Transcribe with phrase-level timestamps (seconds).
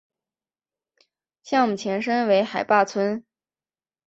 [1.43, 3.23] 项目前身为海坝村。